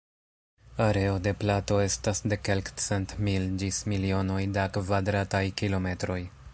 Areo 0.85 1.19
de 1.27 1.33
plato 1.43 1.77
estas 1.83 2.21
de 2.33 2.39
kelkcent 2.47 3.15
mil 3.29 3.47
ĝis 3.65 3.83
milionoj 3.93 4.41
da 4.57 4.67
kvadrataj 4.79 5.45
kilometroj. 5.63 6.23